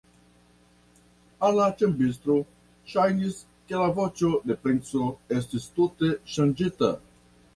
Al 1.47 1.57
la 1.57 1.65
ĉambristo 1.81 2.37
ŝajnis, 2.93 3.37
ke 3.73 3.83
la 3.83 3.89
voĉo 3.99 4.31
de 4.47 4.53
la 4.53 4.57
princo 4.63 5.11
estis 5.41 5.69
tute 5.77 6.11
ŝanĝita. 6.37 6.91